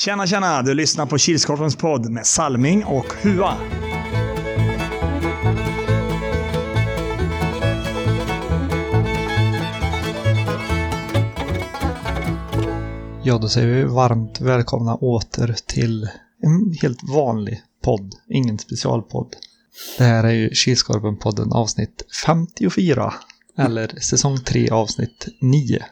[0.00, 0.62] Tjena, tjena!
[0.62, 3.56] Du lyssnar på Kilskorpens podd med Salming och Hua.
[13.22, 16.08] Ja, då säger vi varmt välkomna åter till
[16.42, 19.36] en helt vanlig podd, ingen specialpodd.
[19.98, 23.14] Det här är ju Kilskorpen-podden avsnitt 54,
[23.58, 25.84] eller säsong 3 avsnitt 9.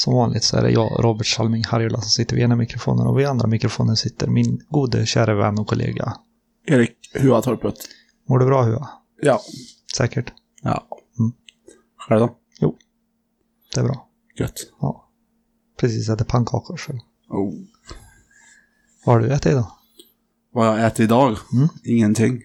[0.00, 3.18] Som vanligt så är det jag, Robert Salming Harjula, som sitter vid ena mikrofonen och
[3.18, 6.16] vid andra mikrofonen sitter min gode, kära vän och kollega.
[6.66, 7.74] Erik Huatorpet.
[8.28, 8.88] Mår du bra Hua?
[9.22, 9.40] Ja.
[9.96, 10.32] Säkert?
[10.62, 10.86] Ja.
[11.18, 11.32] Mm.
[11.96, 12.36] Själv då?
[13.74, 14.08] Det är bra.
[14.38, 14.54] Gött.
[14.80, 15.10] Ja.
[15.80, 16.76] Precis ätit pannkakor.
[16.76, 16.92] Så.
[17.28, 17.54] Oh.
[19.04, 19.70] Vad har du ätit idag?
[20.52, 21.36] Vad jag äter idag?
[21.52, 21.68] Mm.
[21.84, 22.42] Ingenting.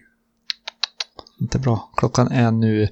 [1.40, 1.92] Inte bra.
[1.96, 2.88] Klockan är nu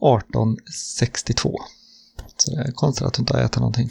[0.00, 1.54] 18.62.
[2.50, 3.90] Så det är konstigt att du inte har ätit någonting.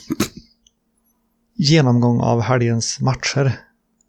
[1.55, 3.59] Genomgång av helgens matcher.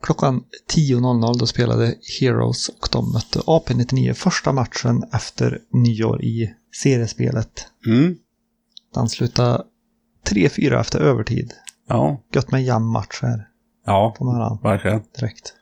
[0.03, 7.67] Klockan 10.00 då spelade Heroes och de mötte AP-99 första matchen efter nyår i seriespelet.
[7.87, 8.17] Mm.
[8.95, 9.65] Den slutade
[10.27, 11.53] 3-4 efter övertid.
[11.89, 12.23] Ja.
[12.35, 13.49] Gött med jämn match här
[13.87, 15.03] Ja, på morgonen verkligen.
[15.21, 15.55] direkt.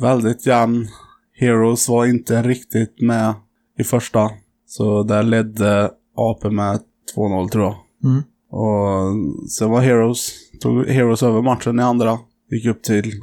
[0.00, 0.88] Väldigt jämn.
[1.32, 3.34] Heroes var inte riktigt med
[3.78, 4.30] i första.
[4.66, 6.80] Så där ledde AP med
[7.16, 7.76] 2-0 tror jag.
[8.04, 8.22] Mm.
[8.50, 12.18] Och sen var Heroes, tog Heroes över matchen i andra.
[12.50, 13.22] Gick upp till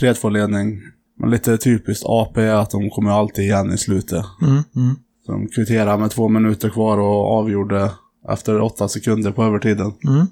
[0.00, 0.80] 3-2 ledning.
[1.18, 4.24] Men lite typiskt AP är att de kommer alltid igen i slutet.
[4.42, 4.96] Mm, mm.
[5.26, 7.90] Så de kvitterade med två minuter kvar och avgjorde
[8.28, 9.92] efter åtta sekunder på övertiden.
[10.08, 10.26] Mm.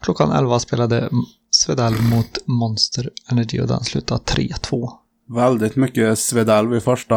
[0.00, 1.10] Klockan 11 spelade
[1.50, 4.88] Svedal mot Monster Energy och den slutade 3-2.
[5.34, 7.16] Väldigt mycket Svedalv i första.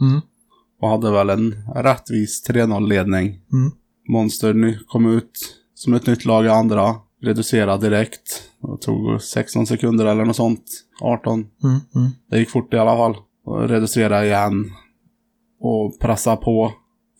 [0.00, 0.20] Mm.
[0.80, 3.26] Och hade väl en rättvis 3-0-ledning.
[3.26, 3.70] Mm.
[4.08, 5.30] Monster kom ut
[5.74, 6.94] som ett nytt lag i andra.
[7.22, 8.42] Reducerade direkt.
[8.60, 10.64] Det tog 16 sekunder eller något sånt.
[11.00, 11.32] 18.
[11.34, 12.10] Mm, mm.
[12.30, 13.16] Det gick fort i alla fall.
[13.44, 14.70] Och reducerade igen.
[15.60, 16.72] Och pressa på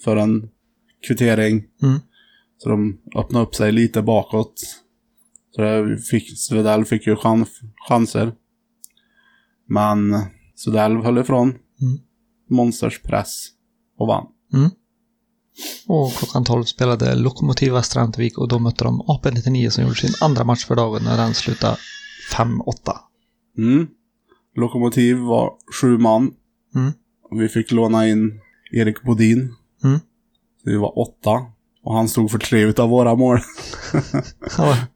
[0.04, 0.48] för en
[1.08, 1.64] kvittering.
[1.82, 1.98] Mm.
[2.58, 4.54] Så de öppnade upp sig lite bakåt.
[5.50, 8.32] Så det fick, Svedell fick ju chans, chanser.
[9.66, 10.14] Men
[10.54, 11.48] Svedell höll ifrån.
[11.48, 11.98] Mm.
[12.50, 13.46] Monsters press.
[13.98, 14.26] Och vann.
[14.54, 14.70] Mm.
[15.86, 20.44] Och klockan 12 spelade Lokomotiv Västerhamtvik och då mötte de AP-99 som gjorde sin andra
[20.44, 21.76] match för dagen när den slutade
[22.32, 22.52] 5-8.
[23.58, 23.86] Mm.
[24.56, 26.34] Lokomotiv var sju man.
[26.74, 26.92] Mm.
[27.30, 28.40] Vi fick låna in
[28.72, 29.54] Erik Bodin.
[29.84, 29.98] Mm.
[30.62, 31.46] Så vi var åtta.
[31.84, 33.38] Och han stod för tre utav våra mål.
[34.58, 34.76] Ja.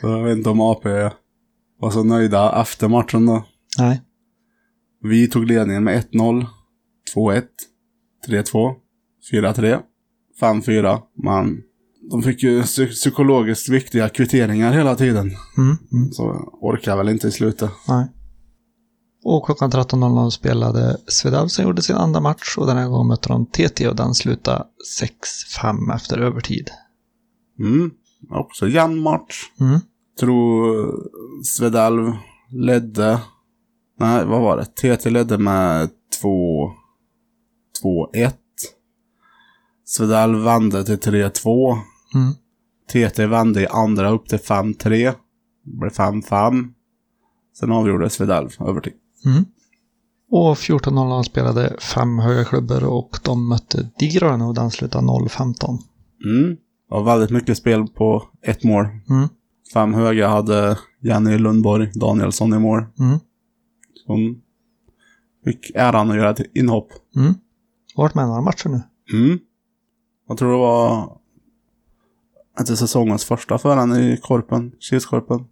[0.00, 0.88] Så jag vet inte om AP
[1.80, 3.44] var så nöjda efter matchen då.
[3.78, 4.00] Nej.
[5.02, 6.46] Vi tog ledningen med 1-0,
[7.14, 7.42] 2-1,
[8.28, 8.74] 3-2,
[9.32, 9.80] 4-3,
[10.40, 10.98] 5-4.
[11.22, 11.62] Men
[12.10, 15.30] de fick ju psy- psykologiskt viktiga kvitteringar hela tiden.
[15.58, 16.12] Mm, mm.
[16.12, 16.24] Så
[16.60, 17.70] orkar väl inte i slutet.
[17.88, 18.08] Nej.
[19.24, 23.28] Och klockan 13.00 spelade Svedal som gjorde sin andra match och den här gången mötte
[23.28, 24.64] de TT och den slutade
[25.62, 26.70] 6-5 efter övertid.
[27.58, 27.90] Mm.
[28.30, 29.40] Också jämn match.
[29.60, 29.80] Mm.
[30.20, 30.86] Tror
[31.44, 32.12] Svedalv
[32.50, 33.20] ledde.
[33.98, 34.64] Nej, vad var det?
[34.96, 36.70] TT ledde med 2...
[37.82, 38.32] 2-1.
[39.84, 41.78] Svedalv vände till 3-2.
[42.14, 42.32] Mm.
[42.92, 45.14] TT vände i andra upp till 5-3.
[45.64, 46.72] Det blev 5-5.
[47.58, 48.92] Sen avgjorde Svedalv övertid.
[49.24, 49.44] Mm.
[50.30, 55.78] Och 14.00 spelade fem höga klubbor och de mötte De gröna och den slutade 0-15.
[56.24, 56.56] Mm.
[56.88, 58.84] Det var väldigt mycket spel på ett mål.
[58.84, 59.28] Mm.
[59.74, 62.84] Fem höga hade Jenny Lundborg Danielsson i mål.
[62.98, 63.18] Mm.
[64.06, 64.42] Som
[65.44, 66.88] fick äran att göra ett inhopp.
[67.16, 67.34] Mm.
[67.96, 68.82] Varit med några matcher nu.
[69.12, 69.38] Mm.
[70.28, 71.18] Jag tror det var
[72.60, 75.44] inte säsongens första för henne i Korpen, Kilskorpen.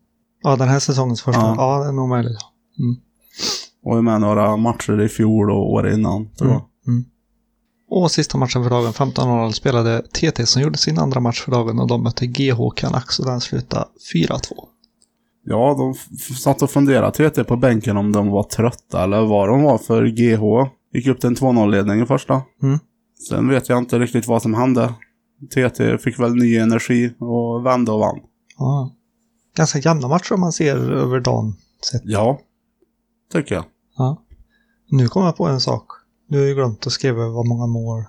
[0.42, 1.40] Ja, den här säsongens första.
[1.40, 1.82] Ja, Ja.
[1.82, 2.38] det är nog möjligt.
[2.78, 2.96] Mm.
[3.82, 6.62] Och är med några matcher i fjol och år innan, tror jag.
[6.86, 7.04] Mm.
[7.90, 11.78] Och sista matchen för dagen, 15.00, spelade TT som gjorde sin andra match för dagen
[11.78, 13.84] och de mötte GH Canucks och den slutade
[14.14, 14.38] 4-2.
[15.44, 15.94] Ja, de
[16.34, 20.06] satt och funderade TT på bänken om de var trötta eller vad de var för
[20.06, 20.70] GH.
[20.92, 22.42] Gick upp till en 2-0-ledning i första.
[22.62, 22.78] Mm.
[23.28, 24.94] Sen vet jag inte riktigt vad som hände.
[25.54, 28.20] TT fick väl ny energi och vände och vann.
[28.58, 28.90] Ja.
[29.56, 31.56] Ganska jämna matcher om man ser över dagen.
[31.90, 32.02] Sett.
[32.04, 32.40] Ja,
[33.32, 33.64] tycker jag.
[33.96, 34.22] Ja.
[34.90, 35.86] Nu kommer jag på en sak.
[36.28, 38.04] Du har ju glömt att skriva vad många mål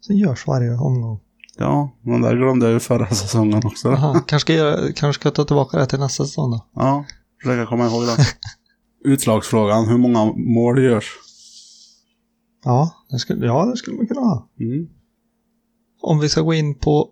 [0.00, 1.20] som görs varje omgång.
[1.58, 3.88] Ja, men där glömde jag ju förra säsongen också.
[3.88, 6.66] Aha, kanske, ska jag, kanske ska jag ta tillbaka det till nästa säsong då.
[6.74, 7.04] Ja,
[7.42, 8.26] försöka komma ihåg det.
[9.10, 11.12] Utslagsfrågan, hur många mål görs?
[12.64, 14.48] Ja, det skulle, ja, det skulle man kunna ha.
[14.60, 14.88] Mm.
[16.02, 17.08] Om vi ska gå in på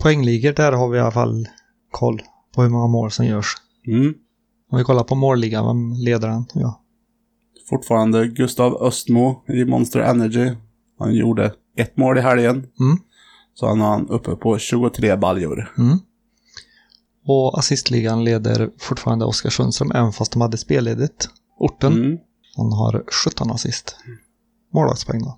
[0.00, 1.48] poängligor, där har vi i alla fall
[1.90, 2.22] koll.
[2.54, 3.54] på hur många mål som görs.
[3.86, 4.14] Mm.
[4.70, 6.44] Om vi kollar på målligan, vem leder den?
[6.54, 6.82] Ja.
[7.68, 10.50] Fortfarande Gustav Östmo i Monster Energy.
[10.98, 12.54] Han gjorde ett mål i helgen.
[12.56, 12.98] Mm.
[13.54, 15.74] Så han är uppe på 23 baljor.
[15.78, 15.98] Mm.
[17.26, 21.28] Och assistligan leder fortfarande Oskar Sundström, även fast de hade spelledigt.
[21.58, 22.18] Orten, Mm.
[22.56, 23.96] han har 17 assist.
[24.74, 25.36] Målvaktspoäng då.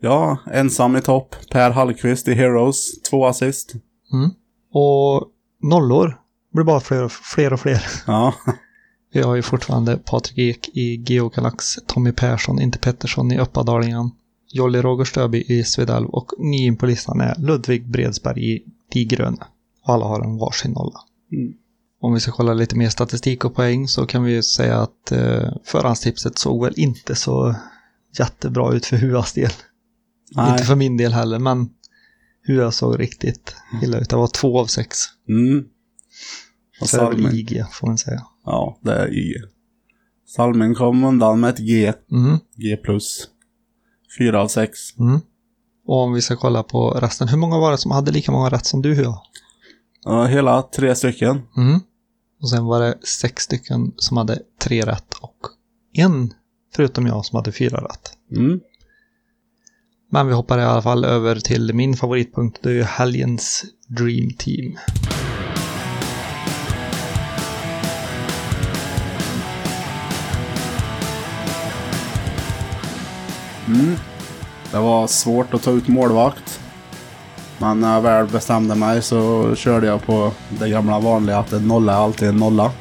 [0.00, 1.34] Ja, ensam i topp.
[1.50, 3.74] Per Hallqvist i Heroes, två assist.
[4.12, 4.30] Mm.
[4.72, 5.28] Och
[5.62, 6.20] nollor
[6.52, 7.52] blir bara fler och fler.
[7.52, 7.82] Och fler.
[8.06, 8.34] Ja,
[9.12, 14.10] Vi har ju fortfarande Patrik Ek i Geo Galax, Tommy Persson, inte Pettersson i Uppadalingen,
[14.52, 19.04] Jolly Roger Stöby i Svedalv och ny in på listan är Ludvig Bredsberg i De
[19.04, 19.46] Gröna.
[19.82, 21.00] Och alla har en varsin nolla.
[21.32, 21.52] Mm.
[22.00, 25.52] Om vi ska kolla lite mer statistik och poäng så kan vi säga att eh,
[25.64, 27.54] förhandstipset såg väl inte så
[28.18, 29.50] jättebra ut för Huas del.
[30.36, 30.52] nej.
[30.52, 31.68] Inte för min del heller, men
[32.46, 34.10] Hua såg riktigt illa ut.
[34.10, 34.98] Det var två av sex.
[35.28, 35.64] Mm.
[36.80, 37.34] Och Så det är väl.
[37.34, 38.20] IG får man säga.
[38.44, 39.34] Ja, det är IG.
[40.26, 41.92] Salmin kom undan med ett G.
[42.12, 42.38] Mm.
[42.56, 43.28] G plus.
[44.18, 44.98] Fyra av sex.
[44.98, 45.20] Mm.
[45.86, 48.48] Och om vi ska kolla på resten, hur många var det som hade lika många
[48.48, 49.20] rätt som du Hua?
[50.04, 51.42] Ja, hela tre stycken.
[51.56, 51.80] Mm.
[52.40, 55.36] Och sen var det sex stycken som hade tre rätt och
[55.92, 56.32] en,
[56.74, 58.12] förutom jag, som hade fyra rätt.
[58.36, 58.60] Mm.
[60.10, 64.30] Men vi hoppar i alla fall över till min favoritpunkt, det är ju helgens Dream
[64.38, 64.78] Team.
[73.74, 73.96] Mm.
[74.72, 76.60] Det var svårt att ta ut målvakt.
[77.58, 81.68] Men när jag väl bestämde mig så körde jag på det gamla vanliga att en
[81.68, 82.72] nolla är alltid en nolla.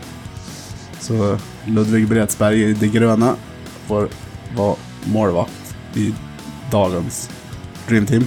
[1.00, 3.36] Så Ludvig Bredsberg i det gröna
[3.88, 4.07] får
[4.56, 6.13] vara målvakt i
[6.71, 7.30] dagens
[7.88, 8.25] Dream Team.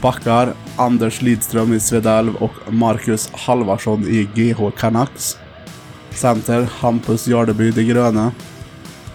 [0.00, 5.36] Backar Anders Lidström i Svedalv och Marcus Halvarsson i GH Canucks.
[6.10, 8.32] Center Hampus Jardeby i det gröna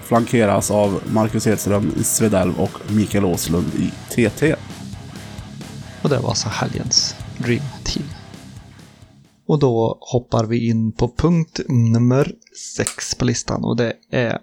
[0.03, 4.55] flankeras av Marcus Edström i Svedalv och Mikael Åslund i TT.
[6.03, 8.05] Och det var alltså helgens Dream Team.
[9.45, 12.35] Och då hoppar vi in på punkt nummer
[12.75, 14.39] sex på listan och det är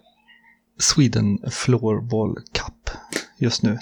[0.78, 2.90] Sweden Floorball Cup
[3.38, 3.78] just nu.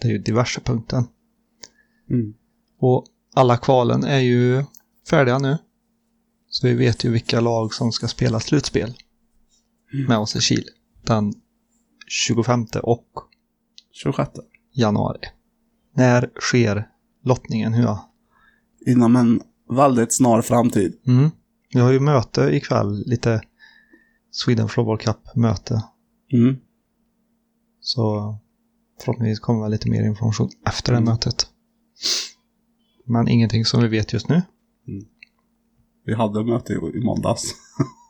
[0.00, 1.04] Det är ju diverse punkten.
[2.10, 2.34] Mm.
[2.80, 3.04] Och
[3.34, 4.64] alla kvalen är ju
[5.10, 5.58] färdiga nu.
[6.48, 8.94] Så vi vet ju vilka lag som ska spela slutspel
[10.08, 10.64] med oss i Kil
[11.06, 11.32] den
[12.08, 13.06] 25 och
[13.92, 14.30] 26.
[14.72, 15.18] januari.
[15.94, 16.88] När sker
[17.24, 17.72] lottningen?
[17.72, 17.96] Hur?
[18.86, 21.00] Inom en väldigt snar framtid.
[21.06, 21.30] Mm.
[21.74, 23.40] Vi har ju möte ikväll, lite
[24.30, 25.82] Sweden Floorball Cup-möte.
[26.32, 26.56] Mm.
[27.80, 28.34] Så
[29.00, 31.10] förhoppningsvis kommer lite mer information efter det Mm.
[31.12, 31.46] mötet.
[33.06, 34.42] Men ingenting som vi vet just nu.
[36.04, 37.54] Vi hade möte i måndags.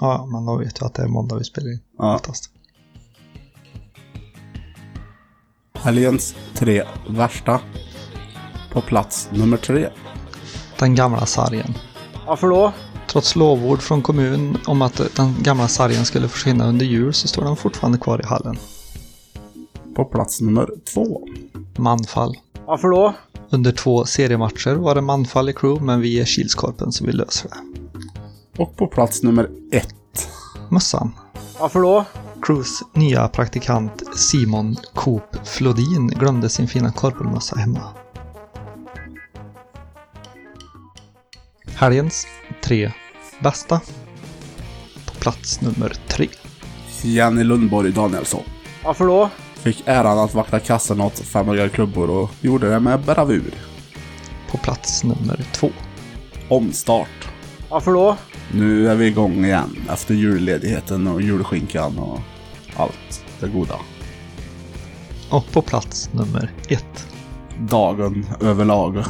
[0.00, 1.80] Ja, men då vet jag att det är måndag vi spelar in.
[1.98, 2.14] Ja.
[2.14, 2.50] Oftast.
[5.74, 7.60] Helgens tre värsta.
[8.72, 9.88] På plats nummer tre.
[10.78, 11.74] Den gamla sargen.
[12.26, 12.72] Varför då?
[13.08, 17.44] Trots lovord från kommun om att den gamla sargen skulle försvinna under jul så står
[17.44, 18.56] den fortfarande kvar i hallen.
[19.94, 21.26] På plats nummer två.
[21.76, 22.36] Manfall.
[22.66, 23.14] Varför då?
[23.50, 27.48] Under två seriematcher var det manfall i crew, men vi är Kilskorpen så vi löser
[27.48, 27.81] det.
[28.58, 30.28] Och på plats nummer ett.
[30.70, 31.12] Mössan.
[31.60, 32.04] Varför då?
[32.42, 37.88] Crews nya praktikant Simon Coop Flodin glömde sin fina korpelmössa hemma.
[41.74, 42.26] Helgens
[42.64, 42.92] tre
[43.40, 43.80] bästa.
[45.06, 46.28] På plats nummer tre.
[47.02, 48.42] Jenny Lundborg Danielsson.
[48.84, 49.30] Varför då?
[49.54, 53.54] Fick äran att vakta kassen åt 500 klubbor och gjorde det med bravur.
[54.50, 55.70] På plats nummer två.
[56.48, 57.21] Omstart.
[57.72, 58.16] Varför då?
[58.54, 62.20] Nu är vi igång igen efter julledigheten och julskinkan och
[62.76, 63.74] allt det goda.
[65.30, 67.08] Och på plats nummer ett.
[67.58, 69.04] Dagen överlag.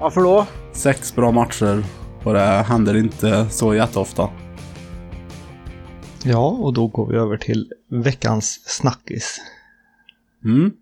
[0.00, 0.46] Varför då?
[0.72, 1.84] Sex bra matcher
[2.24, 4.30] och det händer inte så jätteofta.
[6.24, 9.40] Ja, och då går vi över till veckans snackis.
[10.44, 10.72] Mm.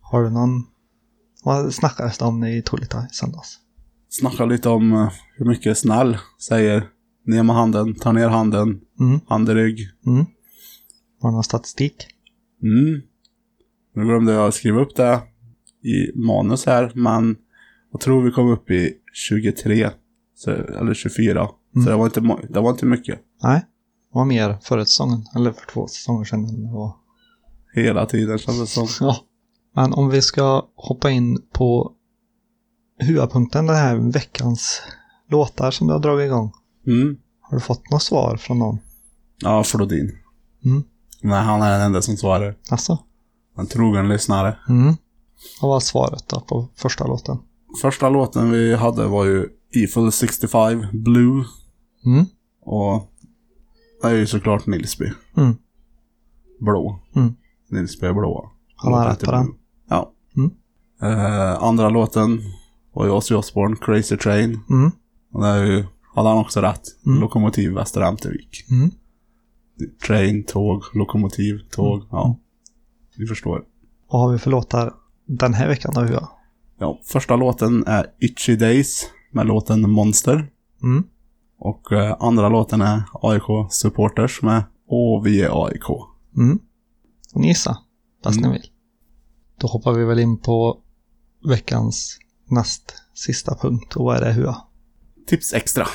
[0.00, 0.66] Har du någon...
[1.44, 3.58] Vad snackades det om i Tolita i söndags?
[4.10, 6.88] Snacka lite om eh, hur mycket snäll säger
[7.26, 9.78] ner med handen, tar ner handen, Mm, hand i rygg.
[10.06, 10.24] mm.
[11.20, 12.06] Har du någon statistik?
[12.62, 13.02] Mm.
[13.94, 15.20] Nu glömde jag skriva upp det
[15.88, 17.36] i manus här, men
[17.92, 19.90] jag tror vi kom upp i 23.
[20.34, 21.40] Så, eller 24.
[21.40, 21.84] Mm.
[21.84, 22.20] Så det var, inte,
[22.52, 23.20] det var inte mycket.
[23.42, 23.60] Nej.
[24.12, 26.62] Det var mer förra säsongen, eller för två säsonger sedan.
[26.66, 26.96] Det var.
[27.74, 28.88] Hela tiden kändes det som.
[29.06, 29.16] Ja.
[29.74, 31.92] Men om vi ska hoppa in på
[33.00, 34.82] huvudpunkten, den här veckans
[35.28, 36.52] låtar som du har dragit igång.
[36.86, 37.16] Mm.
[37.40, 38.78] Har du fått något svar från någon?
[39.42, 40.18] Ja, Flodin.
[40.64, 40.82] Mm.
[41.22, 42.56] Nej, han är den enda som svarar.
[42.70, 42.98] Alltså?
[43.58, 44.56] En trogen lyssnare.
[44.68, 44.94] Mm.
[45.60, 47.38] Vad var svaret då på första låten?
[47.82, 51.44] Första låten vi hade var ju Eiffel 65 Blue.
[52.06, 52.24] Mm.
[52.64, 53.12] Och
[54.02, 55.12] det är ju såklart Nilsby.
[55.36, 55.56] Mm.
[56.60, 57.00] Blå.
[57.16, 57.34] Mm.
[57.70, 58.50] Nilsby är blåa.
[58.76, 59.54] Han har rätt på den.
[59.88, 60.12] Ja.
[60.36, 60.50] Mm.
[61.02, 62.40] Eh, andra låten
[62.92, 64.60] var ju Ozzy Osbourne, Crazy Train.
[64.70, 64.90] Mm.
[65.32, 66.82] Och det är ju, hade han också rätt.
[67.06, 67.20] Mm.
[67.20, 68.64] Lokomotiv Väster Ämtervik.
[68.70, 68.90] Mm.
[70.06, 72.02] Train, tåg, lokomotiv, tåg.
[72.10, 72.36] Ja.
[73.16, 73.64] Ni förstår.
[74.10, 74.94] Vad har vi för låtar
[75.26, 76.28] den här veckan då Hua?
[76.78, 80.50] Ja, första låten är Itchy Days med låten Monster.
[80.82, 81.04] Mm.
[81.58, 85.84] Och eh, andra låten är AIK Supporters med Åh, vi är AIK.
[86.36, 86.58] Mm.
[87.32, 87.78] Får ni gissa?
[88.24, 88.50] Bäst Mm.
[88.50, 88.66] ni vill.
[89.58, 90.78] Då hoppar vi väl in på
[91.48, 92.18] veckans
[92.50, 93.96] näst sista punkt.
[93.96, 94.56] Och vad är det Hua?
[95.26, 95.86] Tips extra.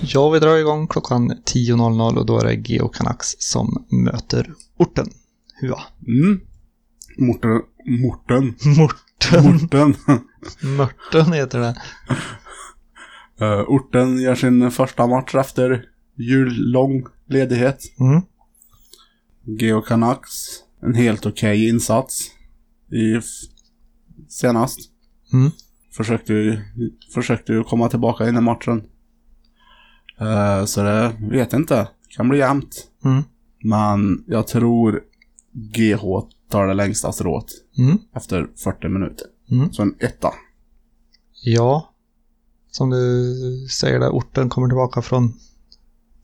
[0.00, 5.06] Ja, vi drar igång klockan 10.00 och då är det Geo Canucks som möter orten.
[5.60, 5.82] Hua.
[6.06, 6.40] Mm.
[7.18, 7.60] Morten.
[7.86, 8.54] Morten.
[8.78, 9.44] Morten.
[9.44, 9.96] Morten.
[10.76, 11.76] Mörten heter det.
[13.40, 15.84] Eh, orten gör sin första match efter
[16.16, 17.82] jullång ledighet.
[18.00, 18.22] Mm.
[19.60, 20.62] Geo Canucks.
[20.80, 22.30] En helt okej insats.
[22.92, 23.20] I
[24.28, 24.78] senast.
[25.32, 25.50] Mm.
[25.96, 26.60] Försökte ju,
[27.14, 28.82] försökte ju komma tillbaka in i matchen.
[30.20, 31.88] Eh, så det vet inte.
[32.08, 32.86] Kan bli jämnt.
[33.04, 33.22] Mm.
[33.62, 35.02] Men jag tror
[35.52, 36.02] GH
[36.50, 37.46] tar det längsta strået
[37.78, 37.98] Mm.
[38.14, 39.26] efter 40 minuter.
[39.50, 39.72] Mm.
[39.72, 40.30] Så en etta.
[41.44, 41.94] Ja,
[42.70, 43.34] som du
[43.70, 45.34] säger där, orten kommer tillbaka från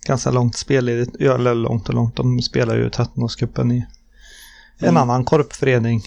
[0.07, 1.17] ganska långt spelledigt.
[1.17, 2.17] Eller långt och långt.
[2.17, 3.87] De spelar ju Trettonårscupen i
[4.79, 4.97] en Mm.
[5.03, 6.01] annan korpförening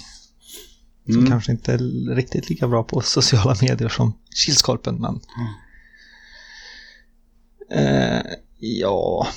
[1.06, 1.30] som Mm.
[1.30, 4.14] kanske inte är riktigt lika bra på sociala medier som
[4.46, 5.20] Kilskorpen, men...
[7.72, 8.22] Eh,
[8.60, 9.28] ja,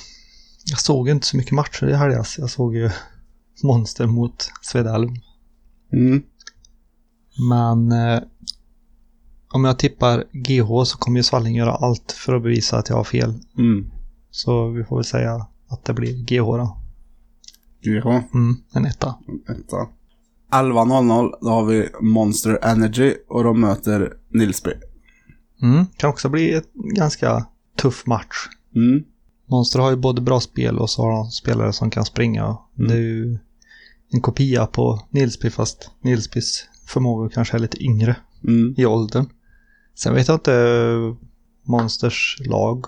[0.65, 2.37] jag såg inte så mycket matcher i helgas.
[2.37, 2.89] Jag såg ju
[3.63, 5.15] Monster mot Svedalm.
[5.93, 6.23] Mm.
[7.49, 8.21] Men eh,
[9.53, 12.95] om jag tippar GH så kommer ju Svalling göra allt för att bevisa att jag
[12.95, 13.33] har fel.
[13.57, 13.91] Mm.
[14.31, 16.80] Så vi får väl säga att det blir GH då.
[17.81, 18.05] GH.
[18.33, 19.15] Mm, en etta.
[19.49, 19.77] Etta.
[20.51, 24.71] 11.00 då har vi Monster Energy och de möter Nilsby.
[25.61, 27.45] Mm, kan också bli ett ganska
[27.77, 28.47] tuff match.
[28.75, 29.03] Mm.
[29.45, 32.57] Monster har ju både bra spel och så har de spelare som kan springa.
[32.77, 32.89] Mm.
[32.89, 33.37] Det är ju
[34.13, 38.75] en kopia på Nilsby fast Nilsbys förmågor kanske är lite yngre Mm.
[38.77, 39.25] i åldern.
[39.95, 40.55] Sen vet jag inte
[41.63, 42.85] Monsters lag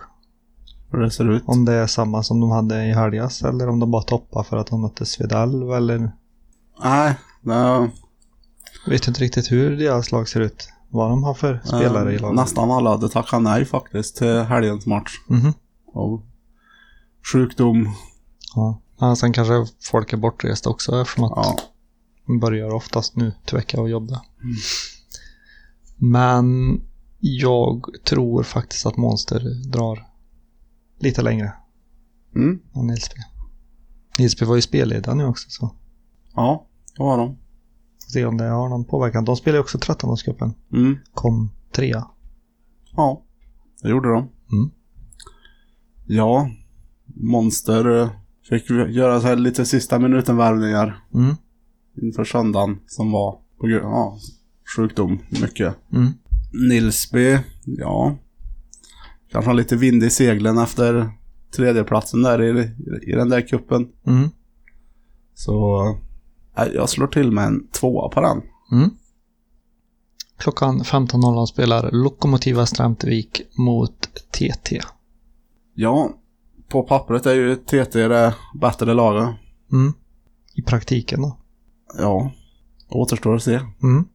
[0.94, 1.44] Hur det ser ut.
[1.46, 4.58] Om det är samma som de hade i helgas eller om de bara toppar för
[4.58, 6.12] att de mötte Svedalv eller
[6.84, 7.90] Nej, det är,
[8.88, 10.70] vet inte riktigt hur deras lag ser ut.
[10.90, 12.36] Vad de har för spelare i eh, laget.
[12.36, 15.12] Nästan alla hade tackat nej faktiskt till helgens match.
[15.28, 15.54] Mhm.
[15.94, 16.22] Av
[17.34, 17.90] sjukdom.
[18.56, 18.80] Ja.
[19.00, 19.16] ja.
[19.16, 21.56] Sen kanske folk är bortresta också eftersom att Ja.
[22.28, 24.22] de börjar oftast nu till vecka och jobba.
[25.98, 26.80] Men
[27.20, 30.08] jag tror faktiskt att Monster drar
[31.00, 31.54] lite längre
[32.36, 32.60] Mm.
[32.76, 33.16] än Nilsby.
[34.20, 35.76] Nilsby var ju spelledare nu också så
[36.36, 37.36] Ja, det var de.
[38.04, 39.26] får se om det har någon påverkan.
[39.26, 40.54] De spelar ju också 13-årscupen.
[40.74, 40.98] Mm.
[41.14, 42.08] Kom trea.
[42.96, 43.22] Ja,
[43.82, 44.18] det gjorde de.
[44.52, 44.72] Mm.
[46.08, 46.50] Ja,
[47.06, 48.10] Monster eh,
[48.50, 51.36] fick göra så här lite sista minuten-värvningar Mm.
[52.02, 54.18] inför söndagen som var på grund av ja,
[54.76, 55.76] sjukdom mycket.
[55.94, 56.12] Mm.
[56.70, 58.18] Nilsby, ja.
[59.34, 61.12] Kanske har lite vind i seglen efter
[61.56, 62.72] tredjeplatsen där i,
[63.02, 63.88] i den där kuppen.
[64.08, 64.30] Mm.
[65.34, 65.88] Så
[66.58, 68.42] äh, jag slår till med en tvåa på den.
[68.72, 68.90] Mm.
[70.38, 74.82] Klockan 15.00 spelar Lokomotiva Strämtevik mot TT.
[75.74, 76.10] Ja,
[76.68, 79.30] på pappret är ju TT det bättre laget.
[79.72, 79.94] Mm.
[80.54, 81.38] I praktiken då.
[81.98, 82.32] Ja,
[82.90, 83.56] återstår att se.
[83.84, 84.06] Mm.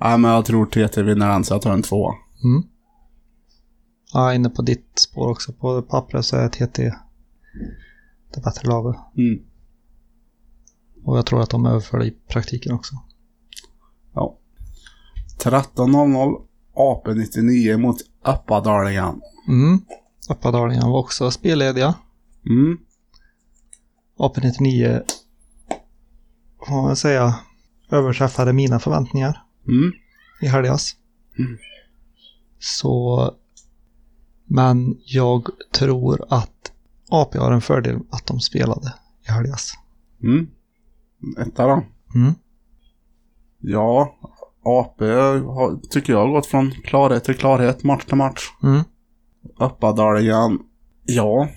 [0.00, 2.14] Nej, men jag tror TT vinner den så jag tar en tvåa.
[2.44, 2.62] Mm.
[4.12, 5.52] Ja, inne på ditt spår också.
[5.52, 6.92] På pappret så är TT
[8.34, 8.96] det bättre laget.
[9.16, 9.42] Mm.
[11.04, 12.94] Och jag tror att de överför det i praktiken också.
[14.14, 14.38] Ja.
[15.44, 16.42] 13.00
[16.74, 19.20] AP99 mot Uppadalingen.
[19.48, 19.80] Mm.
[20.30, 21.94] Uppadalingen var också spellediga.
[22.46, 22.78] Mm.
[24.18, 25.02] AP99
[26.66, 27.34] får man säga
[27.90, 29.92] överträffade mina förväntningar Mm.
[30.42, 30.96] i helgas.
[31.38, 31.58] Mm.
[32.58, 33.34] Så
[34.48, 36.72] men jag tror att
[37.10, 38.94] AP har en fördel att de spelade
[39.26, 39.72] i helgas.
[40.22, 40.46] Mm.
[41.38, 41.82] Etta då.
[42.14, 42.34] Mm.
[43.60, 44.14] Ja,
[44.62, 48.40] AP har, tycker jag har gått från klarhet till klarhet, match till match.
[48.62, 48.80] Mm.
[49.60, 50.58] Uppadaljan,
[51.04, 51.48] ja.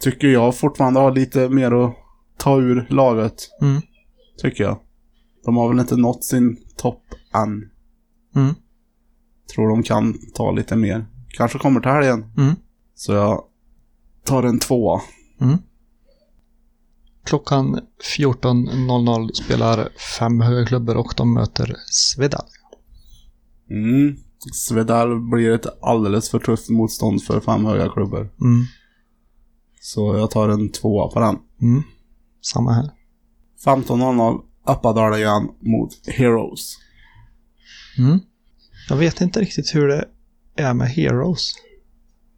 [0.00, 1.94] Tycker jag fortfarande har lite mer att
[2.36, 3.48] ta ur laget.
[3.62, 3.82] Mm.
[4.42, 4.78] Tycker jag.
[5.44, 7.02] De har väl inte nått sin topp
[7.34, 7.70] än.
[8.36, 8.54] Mm.
[9.54, 11.06] Tror de kan ta lite mer.
[11.28, 12.32] Kanske kommer till helgen.
[12.36, 12.54] Mm.
[12.94, 13.44] Så jag
[14.24, 15.00] tar en tvåa.
[15.40, 15.58] Mm.
[17.24, 17.80] Klockan
[18.18, 19.88] 14.00 spelar
[20.18, 22.46] fem höga klubbor och de möter Svedal.
[23.70, 24.16] Mm.
[24.52, 28.20] Svedal blir ett alldeles för tufft motstånd för fem höga klubbor.
[28.40, 28.64] Mm.
[29.80, 31.38] Så jag tar en tvåa på den.
[31.62, 31.82] Mm.
[32.42, 32.90] Samma här.
[33.64, 36.76] 15.00 Uppadaljan mot Heroes.
[37.98, 38.20] Mm.
[38.90, 40.04] Jag vet inte riktigt hur det
[40.56, 41.52] är med Heroes.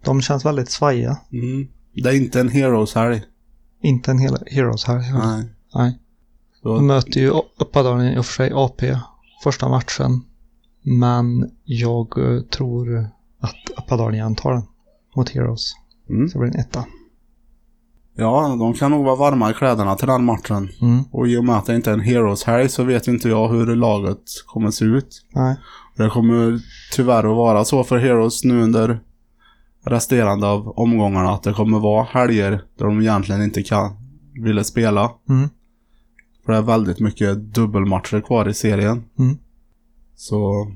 [0.04, 1.18] De känns väldigt svajiga.
[1.32, 1.68] Mm.
[1.94, 3.22] Det är inte en Heroes-helg.
[3.82, 4.98] Inte en hel Heroes här.
[4.98, 5.44] Nej.
[5.74, 5.98] Nej.
[6.62, 7.28] Så- De möter ju
[7.58, 8.98] Uppadalen i och för sig AP
[9.44, 10.24] första matchen.
[10.82, 13.08] Men jag eh, tror
[13.40, 14.62] att Uppadalen tar den
[15.16, 15.72] mot Heroes.
[16.10, 16.28] Mm.
[16.28, 16.84] Så det blir en etta.
[18.22, 20.68] Ja, de kan nog vara varma i kläderna till den matchen.
[20.80, 21.04] Mm.
[21.10, 23.76] Och i och med att det inte är en Heroes-helg så vet inte jag hur
[23.76, 25.26] laget kommer se ut.
[25.34, 25.56] Nej.
[25.96, 26.60] Det kommer
[26.92, 29.00] tyvärr att vara så för Heroes nu under
[29.84, 33.96] resterande av omgångarna att det kommer vara helger där de egentligen inte kan
[34.42, 35.10] ville spela.
[35.28, 35.48] Mm.
[36.44, 39.04] För det är väldigt mycket dubbelmatcher kvar i serien.
[39.18, 39.38] Mm.
[40.16, 40.66] Så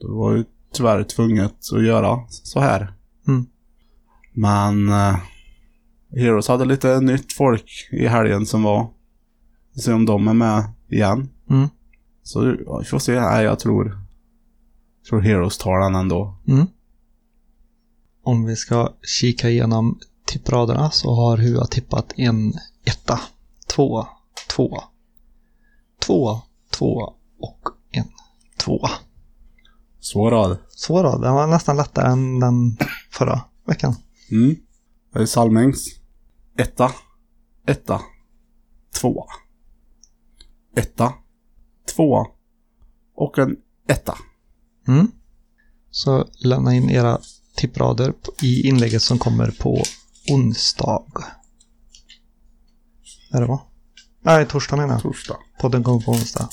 [0.00, 2.94] det var ju tyvärr tvunget att göra så här.
[3.28, 3.46] Mm.
[4.32, 5.16] Men eh,
[6.12, 8.90] Heroes hade lite nytt folk i helgen som var.
[9.76, 11.28] Se om de är med igen.
[11.50, 11.68] Mm.
[12.22, 13.20] Så ja, vi får se.
[13.20, 13.98] Nej, jag tror,
[15.08, 16.38] tror Heroes tar den ändå.
[16.48, 16.66] Mm.
[18.22, 22.52] Om vi ska kika igenom tippraderna så har Hua tippat en
[22.84, 23.20] etta,
[23.66, 24.08] tvåa,
[24.48, 24.84] tvåa,
[25.98, 28.08] tvåa, tvåa och en
[28.56, 28.90] tvåa.
[30.00, 30.58] Svår rad.
[30.68, 32.76] Så då, den var nästan lättare än den
[33.10, 33.94] förra veckan.
[34.30, 34.56] Mm.
[35.26, 35.99] Salmings.
[36.60, 36.92] Etta.
[37.66, 38.00] Etta.
[39.00, 39.24] Tvåa.
[40.76, 41.14] Etta.
[41.94, 42.26] Tvåa.
[43.14, 43.56] Och en
[43.88, 44.18] etta.
[44.88, 45.10] Mm.
[45.90, 47.18] Så lämna in era
[47.56, 49.82] tipprader i inlägget som kommer på
[50.30, 51.06] onsdag.
[53.32, 53.60] Är det va?
[54.22, 55.02] Nej, torsdag menar jag.
[55.02, 55.36] Torsdag.
[55.60, 56.48] Podden kommer på onsdag.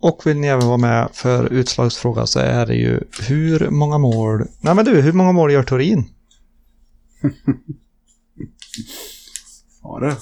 [0.00, 4.48] Och vill ni även vara med för utslagsfråga så är det ju hur många mål...
[4.60, 6.10] Nej men du, hur många mål gör Torin?
[9.82, 10.16] Ja du.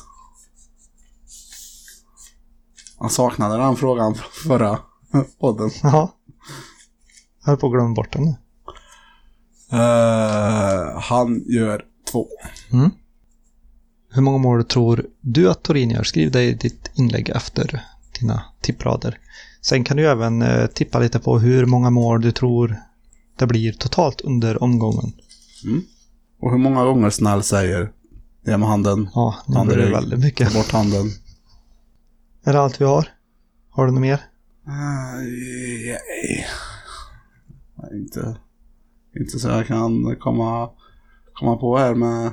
[3.01, 4.79] Jag saknade den frågan från förra
[5.41, 5.71] podden.
[5.83, 6.15] Ja.
[7.41, 8.35] Jag höll på att glömma bort den nu.
[9.73, 12.29] Eh, han gör två.
[12.73, 12.91] Mm.
[14.11, 16.03] Hur många mål tror du att Torin gör?
[16.03, 17.85] Skriv det i ditt inlägg efter
[18.21, 19.19] dina tipprader.
[19.61, 22.77] Sen kan du även eh, tippa lite på hur många mål du tror
[23.37, 25.13] det blir totalt under omgången.
[26.41, 27.93] Och hur många gånger snäll säger
[28.45, 29.09] det med handen.
[29.15, 30.53] Ja, nu Hand i blir det väldigt mycket.
[30.53, 31.07] Ta bort handen.
[32.45, 33.09] Är det allt vi har?
[33.71, 34.21] Har du något mer?
[34.67, 35.99] Nej.
[37.93, 38.37] Inte,
[39.17, 40.71] inte så jag kan komma,
[41.33, 42.33] komma på här med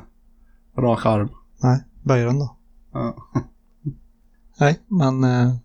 [0.78, 1.30] rak arm.
[1.64, 2.58] Nej, Bayern då?
[2.94, 3.16] Ja.
[4.60, 5.56] Nej, men eh,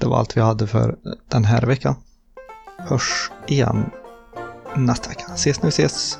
[0.00, 0.98] det var allt vi hade för
[1.28, 1.94] den här veckan.
[2.78, 3.90] Hörs igen
[4.76, 5.24] nästa vecka.
[5.34, 6.18] Ses när vi ses.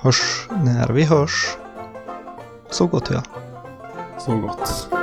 [0.00, 1.56] Hörs när vi hörs.
[2.70, 3.22] Så gott jag.
[4.18, 4.97] Så gott.